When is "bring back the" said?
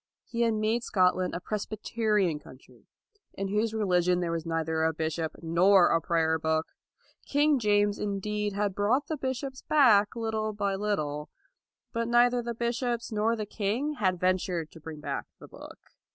14.81-15.47